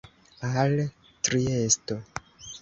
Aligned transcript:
Al 0.51 0.91
Triesto. 1.21 2.01